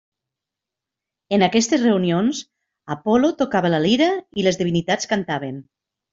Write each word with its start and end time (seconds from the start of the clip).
En 1.37 1.45
aquestes 1.47 1.83
reunions, 1.83 2.39
Apol·lo 2.97 3.31
tocava 3.43 3.73
la 3.75 3.83
lira 3.85 4.09
i 4.43 4.49
les 4.49 4.61
divinitats 4.65 5.13
cantaven. 5.15 5.63